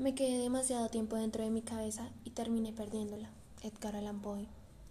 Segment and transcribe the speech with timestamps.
[0.00, 3.28] Me quedé demasiado tiempo dentro de mi cabeza y terminé perdiéndola.
[3.62, 4.46] Edgar Allan Poe.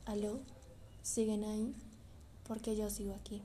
[0.05, 0.39] ¿Aló?
[1.01, 1.73] ¿Siguen ahí?
[2.47, 3.41] Porque yo sigo aquí.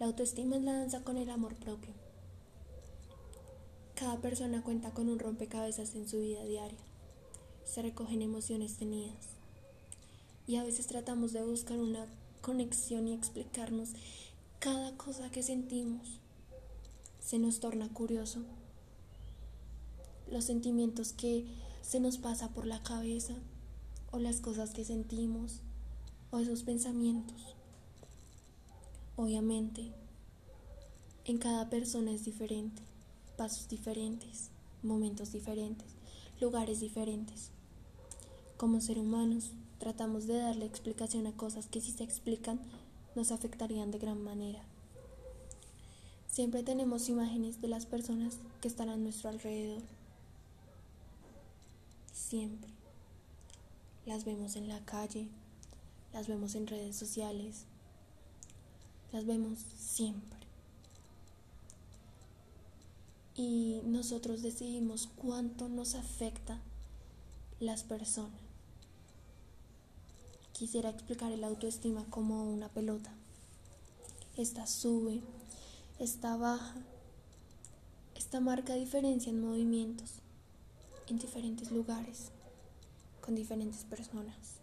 [0.00, 1.92] La autoestima es la danza con el amor propio.
[3.94, 6.80] Cada persona cuenta con un rompecabezas en su vida diaria.
[7.64, 9.36] Se recogen emociones tenidas.
[10.48, 12.08] Y a veces tratamos de buscar una
[12.40, 13.90] conexión y explicarnos
[14.58, 16.18] cada cosa que sentimos.
[17.20, 18.42] Se nos torna curioso
[20.30, 21.46] los sentimientos que
[21.82, 23.34] se nos pasa por la cabeza
[24.10, 25.60] o las cosas que sentimos
[26.30, 27.54] o esos pensamientos.
[29.16, 29.92] Obviamente,
[31.24, 32.82] en cada persona es diferente,
[33.36, 34.50] pasos diferentes,
[34.82, 35.86] momentos diferentes,
[36.40, 37.50] lugares diferentes.
[38.56, 42.60] Como ser humanos, tratamos de darle explicación a cosas que si se explican
[43.14, 44.62] nos afectarían de gran manera.
[46.28, 49.82] Siempre tenemos imágenes de las personas que están a nuestro alrededor
[52.28, 52.70] siempre.
[54.06, 55.28] Las vemos en la calle,
[56.12, 57.64] las vemos en redes sociales,
[59.12, 60.38] las vemos siempre.
[63.34, 66.60] Y nosotros decidimos cuánto nos afecta
[67.60, 68.40] las personas.
[70.52, 73.12] Quisiera explicar el autoestima como una pelota.
[74.36, 75.20] Esta sube,
[75.98, 76.74] esta baja,
[78.16, 80.20] esta marca diferencia en movimientos
[81.10, 82.30] en diferentes lugares,
[83.20, 84.58] con diferentes personas.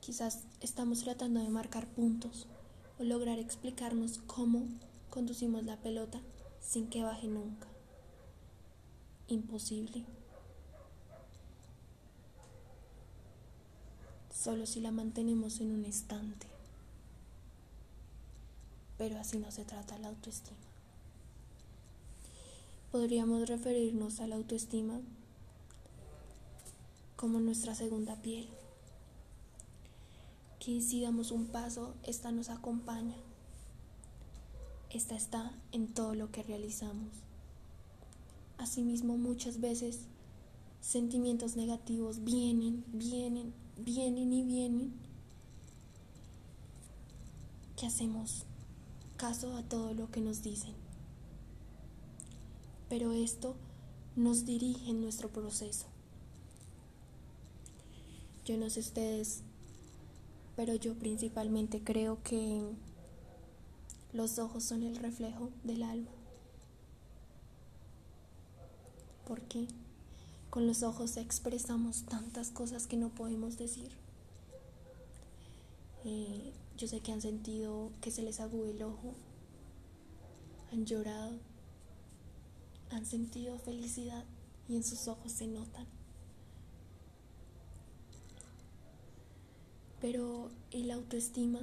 [0.00, 2.46] Quizás estamos tratando de marcar puntos
[2.98, 4.66] o lograr explicarnos cómo
[5.08, 6.20] conducimos la pelota
[6.60, 7.68] sin que baje nunca.
[9.28, 10.04] Imposible.
[14.34, 16.46] Solo si la mantenemos en un estante.
[18.98, 20.69] Pero así no se trata la autoestima
[22.90, 25.00] podríamos referirnos a la autoestima
[27.14, 28.48] como nuestra segunda piel,
[30.58, 33.14] que si damos un paso, esta nos acompaña,
[34.90, 37.12] esta está en todo lo que realizamos.
[38.58, 40.00] Asimismo, muchas veces
[40.80, 44.92] sentimientos negativos vienen, vienen, vienen y vienen,
[47.76, 48.44] que hacemos
[49.16, 50.89] caso a todo lo que nos dicen
[52.90, 53.54] pero esto
[54.16, 55.86] nos dirige en nuestro proceso.
[58.44, 59.42] Yo no sé ustedes,
[60.56, 62.62] pero yo principalmente creo que
[64.12, 66.10] los ojos son el reflejo del alma.
[69.24, 69.68] ¿Por qué?
[70.50, 73.92] Con los ojos expresamos tantas cosas que no podemos decir.
[76.04, 79.14] Eh, yo sé que han sentido que se les agude el ojo,
[80.72, 81.38] han llorado,
[83.00, 84.26] han sentido felicidad
[84.68, 85.86] y en sus ojos se notan.
[90.02, 91.60] Pero el autoestima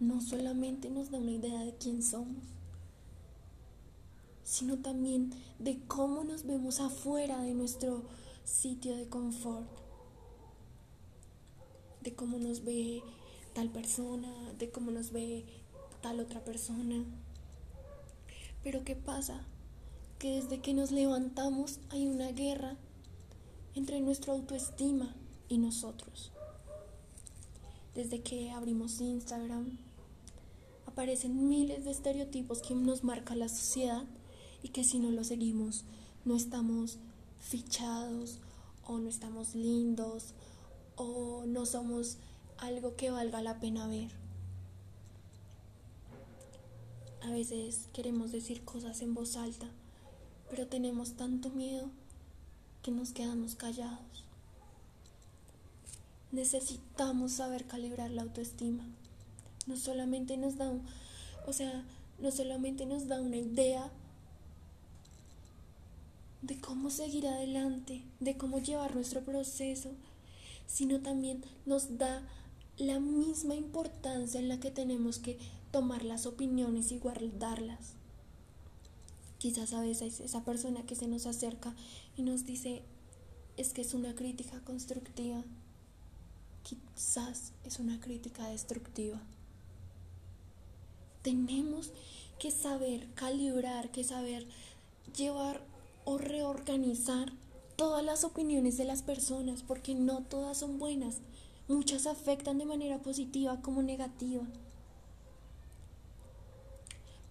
[0.00, 2.42] no solamente nos da una idea de quién somos,
[4.42, 8.02] sino también de cómo nos vemos afuera de nuestro
[8.44, 9.68] sitio de confort,
[12.02, 13.04] de cómo nos ve
[13.54, 15.44] tal persona, de cómo nos ve
[16.00, 17.04] tal otra persona.
[18.64, 19.46] Pero ¿qué pasa?
[20.20, 22.76] Que desde que nos levantamos hay una guerra
[23.74, 25.16] entre nuestra autoestima
[25.48, 26.30] y nosotros.
[27.96, 29.78] Desde que abrimos Instagram,
[30.86, 34.04] aparecen miles de estereotipos que nos marca la sociedad
[34.62, 35.84] y que si no lo seguimos
[36.24, 36.98] no estamos
[37.40, 38.38] fichados
[38.84, 40.34] o no estamos lindos
[40.96, 42.18] o no somos
[42.58, 44.10] algo que valga la pena ver.
[47.22, 49.66] A veces queremos decir cosas en voz alta,
[50.50, 51.88] pero tenemos tanto miedo
[52.82, 54.24] que nos quedamos callados.
[56.32, 58.84] Necesitamos saber calibrar la autoestima.
[59.66, 60.72] No solamente nos da,
[61.46, 61.84] o sea,
[62.18, 63.90] no solamente nos da una idea
[66.42, 69.90] de cómo seguir adelante, de cómo llevar nuestro proceso,
[70.66, 72.22] sino también nos da
[72.78, 75.38] la misma importancia en la que tenemos que
[75.70, 77.99] tomar las opiniones y guardarlas.
[79.40, 81.74] Quizás a veces esa persona que se nos acerca
[82.14, 82.82] y nos dice
[83.56, 85.42] es que es una crítica constructiva,
[86.62, 89.18] quizás es una crítica destructiva.
[91.22, 91.90] Tenemos
[92.38, 94.46] que saber calibrar, que saber
[95.16, 95.62] llevar
[96.04, 97.32] o reorganizar
[97.76, 101.16] todas las opiniones de las personas, porque no todas son buenas.
[101.66, 104.42] Muchas afectan de manera positiva como negativa.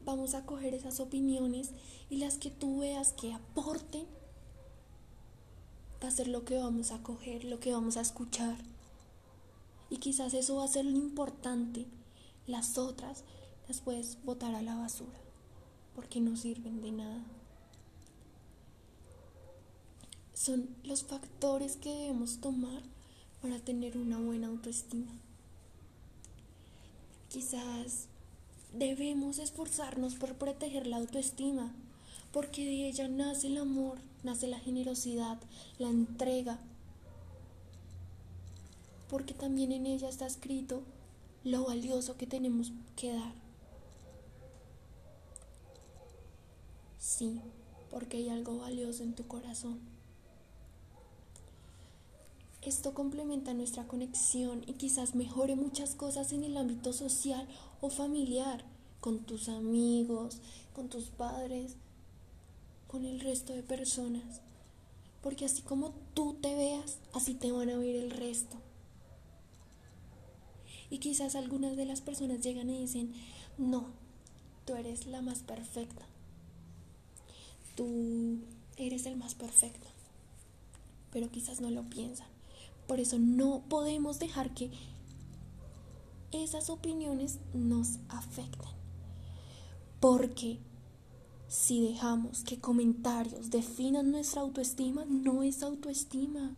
[0.09, 1.71] Vamos a coger esas opiniones
[2.09, 4.06] y las que tú veas que aporten,
[6.03, 8.57] va a ser lo que vamos a coger, lo que vamos a escuchar.
[9.89, 11.85] Y quizás eso va a ser lo importante.
[12.47, 13.23] Las otras
[13.67, 15.19] las puedes botar a la basura
[15.95, 17.23] porque no sirven de nada.
[20.33, 22.81] Son los factores que debemos tomar
[23.41, 25.11] para tener una buena autoestima.
[27.29, 28.08] Quizás
[28.74, 31.74] debemos esforzarnos por proteger la autoestima,
[32.31, 35.39] porque de ella nace el amor, nace la generosidad,
[35.77, 36.60] la entrega,
[39.10, 40.83] porque también en ella está escrito
[41.44, 43.33] lo valioso que tenemos que dar.
[47.00, 47.42] Sí,
[47.89, 49.80] porque hay algo valioso en tu corazón.
[52.62, 57.48] Esto complementa nuestra conexión y quizás mejore muchas cosas en el ámbito social
[57.81, 58.64] o familiar,
[59.00, 60.40] con tus amigos,
[60.74, 61.76] con tus padres,
[62.88, 64.42] con el resto de personas.
[65.22, 68.58] Porque así como tú te veas, así te van a ver el resto.
[70.90, 73.14] Y quizás algunas de las personas llegan y dicen,
[73.58, 73.86] no,
[74.66, 76.06] tú eres la más perfecta.
[77.76, 78.40] Tú
[78.78, 79.88] eres el más perfecto.
[81.12, 82.28] Pero quizás no lo piensan.
[82.88, 84.72] Por eso no podemos dejar que
[86.39, 88.71] esas opiniones nos afecten.
[90.00, 90.59] Porque
[91.47, 96.56] si dejamos que comentarios definan nuestra autoestima, no es autoestima.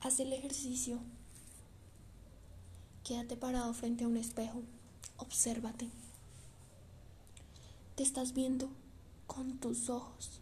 [0.00, 0.98] Haz el ejercicio.
[3.04, 4.62] Quédate parado frente a un espejo.
[5.18, 5.88] Obsérvate.
[7.94, 8.68] Te estás viendo
[9.26, 10.40] con tus ojos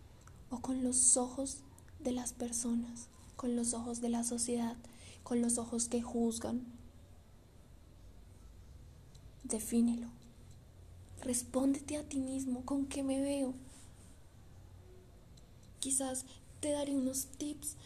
[0.50, 1.58] o con los ojos
[1.98, 4.76] de las personas, con los ojos de la sociedad,
[5.28, 6.64] con los ojos que juzgan.
[9.44, 10.08] Defínelo.
[11.20, 13.52] Respóndete a ti mismo, ¿con qué me veo?
[15.80, 16.24] Quizás
[16.60, 17.76] te daré unos tips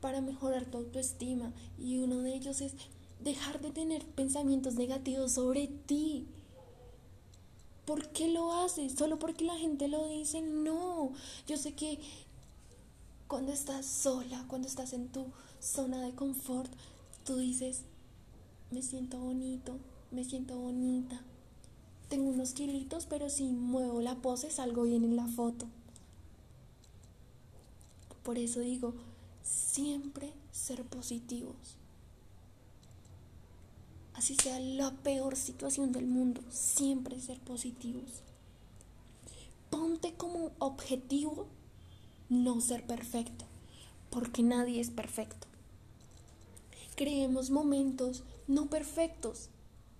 [0.00, 2.72] para mejorar tu autoestima y uno de ellos es
[3.22, 6.26] dejar de tener pensamientos negativos sobre ti.
[7.84, 8.94] ¿Por qué lo haces?
[8.94, 10.42] ¿Solo porque la gente lo dice?
[10.42, 11.12] No.
[11.46, 12.00] Yo sé que
[13.28, 15.26] cuando estás sola, cuando estás en tu
[15.60, 16.70] zona de confort,
[17.24, 17.82] tú dices,
[18.70, 19.76] me siento bonito,
[20.10, 21.20] me siento bonita.
[22.08, 25.66] Tengo unos kilitos, pero si muevo la pose salgo bien en la foto.
[28.22, 28.94] Por eso digo,
[29.42, 31.76] siempre ser positivos.
[34.14, 38.22] Así sea la peor situación del mundo, siempre ser positivos.
[39.70, 41.46] Ponte como objetivo
[42.28, 43.44] no ser perfecto,
[44.10, 45.47] porque nadie es perfecto.
[46.98, 49.50] Creemos momentos no perfectos,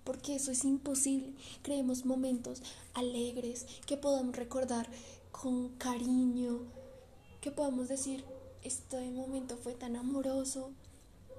[0.03, 1.33] porque eso es imposible.
[1.61, 2.61] Creemos momentos
[2.93, 4.85] alegres que podamos recordar
[5.31, 6.59] con cariño,
[7.39, 8.25] que podamos decir,
[8.63, 10.71] este momento fue tan amoroso,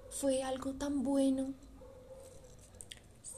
[0.09, 1.53] fue algo tan bueno.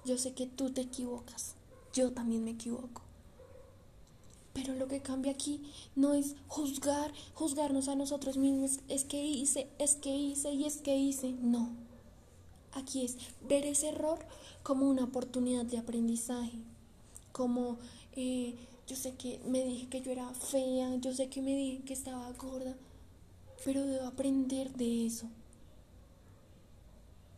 [0.05, 1.57] Yo sé que tú te equivocas,
[1.93, 3.03] yo también me equivoco.
[4.53, 5.61] Pero lo que cambia aquí
[5.97, 10.77] no es juzgar, juzgarnos a nosotros mismos, es que hice, es que hice y es
[10.77, 11.33] que hice.
[11.33, 11.91] No.
[12.73, 13.17] Aquí es
[13.49, 14.19] ver ese error
[14.63, 16.59] como una oportunidad de aprendizaje,
[17.33, 17.79] como
[18.13, 18.55] eh,
[18.87, 21.93] yo sé que me dije que yo era fea, yo sé que me dije que
[21.93, 22.77] estaba gorda,
[23.65, 25.27] pero debo aprender de eso.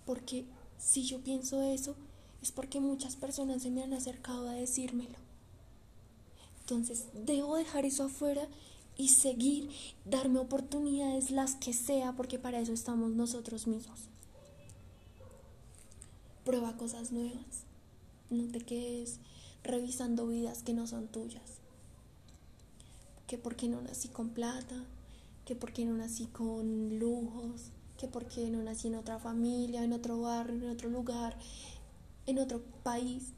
[0.06, 0.44] Porque
[0.78, 1.96] si yo pienso eso,
[2.42, 5.18] es porque muchas personas se me han acercado a decírmelo.
[6.60, 8.48] Entonces, debo dejar eso afuera
[8.96, 9.70] y seguir,
[10.04, 14.08] darme oportunidades las que sea, porque para eso estamos nosotros mismos.
[16.44, 17.64] Prueba cosas nuevas.
[18.30, 19.18] No te quedes
[19.62, 21.58] revisando vidas que no son tuyas.
[23.26, 24.84] Que porque no nací con plata,
[25.46, 30.20] que porque no nací con lujos, que porque no nací en otra familia, en otro
[30.20, 31.36] barrio, en otro lugar,
[32.26, 33.32] en otro país.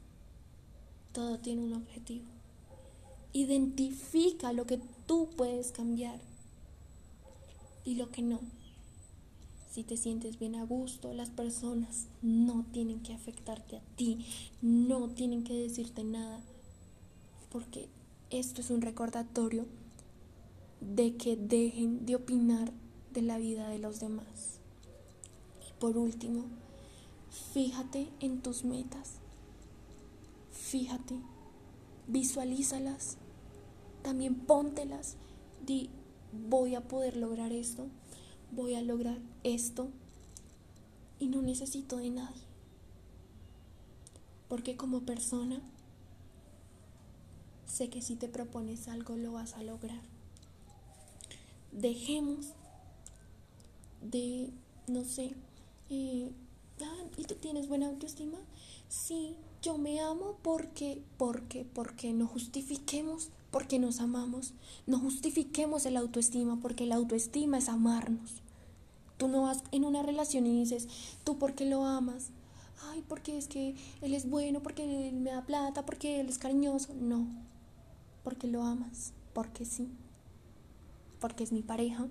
[1.13, 2.25] Todo tiene un objetivo.
[3.33, 6.19] Identifica lo que tú puedes cambiar
[7.85, 8.41] y lo que no.
[9.77, 14.25] Si te sientes bien a gusto, las personas no tienen que afectarte a ti,
[14.59, 16.41] no tienen que decirte nada,
[17.51, 17.87] porque
[18.31, 19.67] esto es un recordatorio
[20.81, 22.73] de que dejen de opinar
[23.13, 24.61] de la vida de los demás.
[25.69, 26.45] Y por último,
[27.53, 29.19] fíjate en tus metas.
[30.49, 31.19] Fíjate,
[32.07, 33.17] visualízalas
[34.01, 35.17] también póntelas.
[35.67, 35.91] Di,
[36.49, 37.85] voy a poder lograr esto,
[38.51, 39.89] voy a lograr esto
[41.19, 42.43] y no necesito de nadie.
[44.47, 45.61] Porque como persona,
[47.65, 50.01] sé que si te propones algo lo vas a lograr.
[51.71, 52.53] Dejemos
[54.01, 54.51] de,
[54.87, 55.33] no sé,
[55.89, 56.31] eh,
[56.81, 58.37] ah, ¿y tú tienes buena autoestima?
[58.87, 64.53] Sí, yo me amo porque, porque, porque no justifiquemos porque nos amamos.
[64.85, 68.41] No justifiquemos el autoestima porque la autoestima es amarnos.
[69.17, 70.87] Tú no vas en una relación y dices,
[71.23, 72.29] tú porque lo amas.
[72.91, 76.37] Ay, porque es que él es bueno, porque él me da plata, porque él es
[76.37, 76.93] cariñoso.
[76.93, 77.27] No,
[78.23, 79.89] porque lo amas, porque sí,
[81.19, 82.07] porque es mi pareja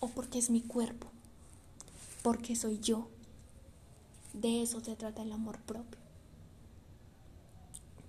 [0.00, 1.08] o porque es mi cuerpo,
[2.22, 3.08] porque soy yo.
[4.32, 5.98] De eso se trata el amor propio.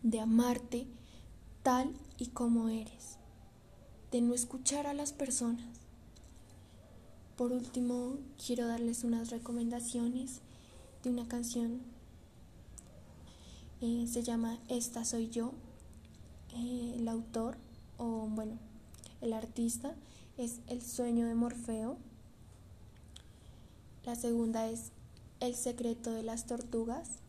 [0.04, 0.88] De amarte
[1.64, 3.18] tal y como eres.
[4.12, 5.80] De no escuchar a las personas.
[7.38, 10.42] Por último, quiero darles unas recomendaciones
[11.04, 11.82] de una canción.
[13.82, 15.54] Eh, se llama Esta soy yo.
[16.54, 17.58] Eh, el autor,
[17.98, 18.58] o bueno,
[19.22, 19.96] el artista
[20.38, 21.98] es El sueño de Morfeo.
[24.06, 24.92] La segunda es
[25.40, 27.20] El secreto de las tortugas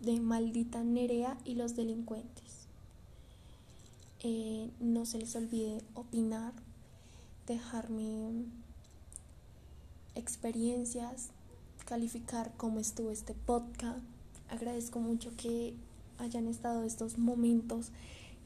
[0.00, 2.43] de Maldita Nerea y los delincuentes.
[4.26, 6.54] Eh, no se les olvide opinar,
[7.46, 8.46] dejarme
[10.14, 11.28] experiencias,
[11.84, 14.00] calificar cómo estuvo este podcast.
[14.48, 15.74] Agradezco mucho que
[16.16, 17.90] hayan estado estos momentos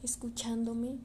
[0.03, 0.97] escuchándome.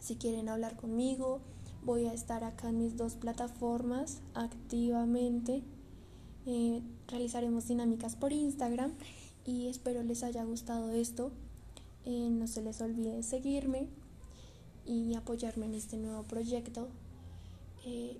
[0.00, 1.42] Si quieren hablar conmigo,
[1.84, 5.62] voy a estar acá en mis dos plataformas activamente.
[6.46, 8.94] Eh, realizaremos dinámicas por Instagram
[9.44, 11.32] y espero les haya gustado esto.
[12.06, 13.88] No se les olvide seguirme
[14.86, 16.88] y apoyarme en este nuevo proyecto.
[17.84, 18.16] Eh,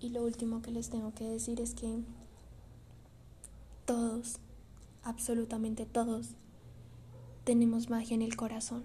[0.00, 2.00] y lo último que les tengo que decir es que
[3.84, 4.38] todos,
[5.04, 6.30] absolutamente todos,
[7.44, 8.82] tenemos magia en el corazón.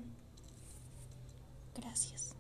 [1.76, 2.31] Gracias.